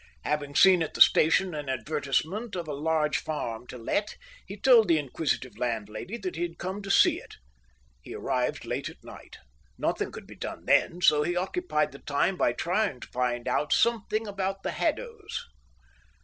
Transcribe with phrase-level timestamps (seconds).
[0.23, 4.87] Having seen at the station an advertisement of a large farm to let, he told
[4.87, 7.35] the inquisitive landlady that he had come to see it.
[8.01, 9.37] He arrived late at night.
[9.77, 13.73] Nothing could be done then, so he occupied the time by trying to find out
[13.73, 15.45] something about the Haddos.